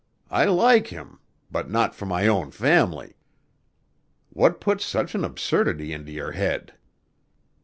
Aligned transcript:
I 0.31 0.45
like 0.45 0.87
him 0.87 1.19
but 1.51 1.69
not 1.69 1.93
for 1.93 2.07
my 2.07 2.25
own 2.25 2.49
family. 2.49 3.13
What 4.31 4.59
put 4.59 4.81
such 4.81 5.13
an 5.13 5.23
absurdity 5.23 5.93
into 5.93 6.11
your 6.11 6.31
head?" 6.31 6.73